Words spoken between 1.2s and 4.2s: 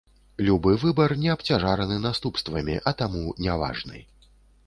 не абцяжараны наступствамі, а таму не важны.